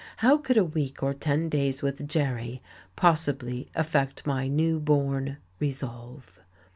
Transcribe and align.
How 0.17 0.39
could 0.39 0.57
a 0.57 0.65
week 0.65 1.03
or 1.03 1.13
ten 1.13 1.47
days 1.47 1.83
with 1.83 2.07
Jerry 2.07 2.59
possibly 2.95 3.69
affect 3.75 4.25
my 4.25 4.47
newborn, 4.47 5.37
resolve? 5.59 6.39